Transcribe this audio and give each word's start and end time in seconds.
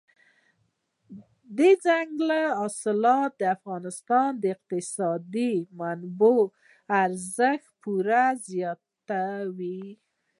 دځنګل 1.57 2.29
حاصلات 2.59 3.31
د 3.41 3.43
افغانستان 3.55 4.29
د 4.41 4.43
اقتصادي 4.55 5.53
منابعو 5.79 6.43
ارزښت 7.03 7.67
پوره 7.81 8.25
زیاتوي. 8.47 9.83